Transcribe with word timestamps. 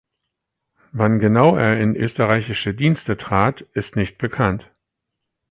Wann 0.93 1.19
genau 1.19 1.55
er 1.55 1.79
in 1.79 1.95
österreichische 1.95 2.73
Dienste 2.73 3.17
trat, 3.17 3.61
ist 3.73 3.95
nicht 3.95 4.17
bekannt. 4.17 4.67